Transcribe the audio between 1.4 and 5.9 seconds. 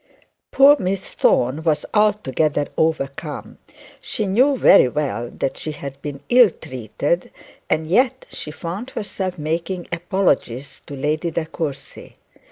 was altogether overcome. She knew very well that she